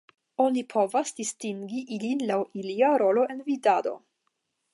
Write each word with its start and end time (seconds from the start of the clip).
Oni 0.43 0.61
povas 0.73 1.11
distingi 1.19 1.83
ilin 1.99 2.25
laŭ 2.33 2.41
ilia 2.63 2.93
rolo 3.05 3.29
en 3.35 3.45
vidado. 3.53 3.95